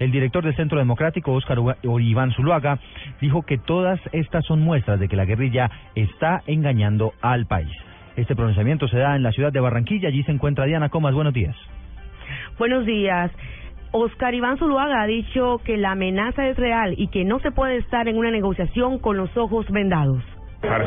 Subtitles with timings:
[0.00, 2.78] El director del Centro Democrático, Óscar Iván Zuluaga,
[3.20, 7.70] dijo que todas estas son muestras de que la guerrilla está engañando al país.
[8.16, 10.08] Este pronunciamiento se da en la ciudad de Barranquilla.
[10.08, 11.14] Allí se encuentra Diana Comas.
[11.14, 11.54] Buenos días.
[12.58, 13.30] Buenos días.
[13.92, 17.76] Oscar Iván Zuluaga ha dicho que la amenaza es real y que no se puede
[17.76, 20.24] estar en una negociación con los ojos vendados.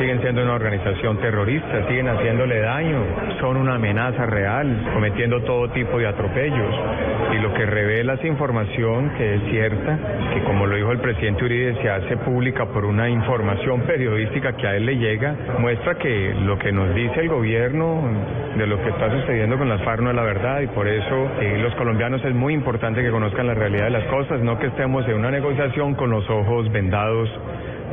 [0.00, 3.04] Siguen siendo una organización terrorista, siguen haciéndole daño,
[3.38, 6.74] son una amenaza real, cometiendo todo tipo de atropellos.
[7.34, 9.98] Y lo que revela esa información, que es cierta,
[10.32, 14.66] que como lo dijo el presidente Uribe, se hace pública por una información periodística que
[14.66, 18.02] a él le llega, muestra que lo que nos dice el gobierno
[18.56, 21.30] de lo que está sucediendo con las FARC no es la verdad y por eso
[21.40, 24.68] eh, los colombianos es muy importante que conozcan la realidad de las cosas, no que
[24.68, 27.28] estemos en una negociación con los ojos vendados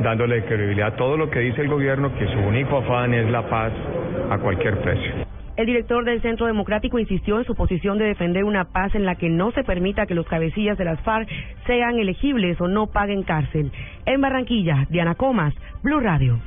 [0.02, 3.48] dándole credibilidad a todo lo que dice el gobierno, que su único afán es la
[3.48, 3.72] paz
[4.30, 5.28] a cualquier precio.
[5.58, 9.16] El director del Centro Democrático insistió en su posición de defender una paz en la
[9.16, 11.28] que no se permita que los cabecillas de las FARC
[11.66, 13.72] sean elegibles o no paguen cárcel.
[14.06, 16.38] En Barranquilla, Diana Comas, Blue Radio.